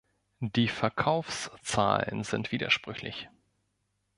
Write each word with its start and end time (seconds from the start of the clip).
Die 0.39 0.67
Verkaufszahlen 0.67 2.23
sind 2.23 2.51
widersprüchlich. 2.51 3.29